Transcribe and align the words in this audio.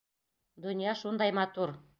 Донъя 0.65 0.95
шундай 1.03 1.37
матур! 1.41 1.79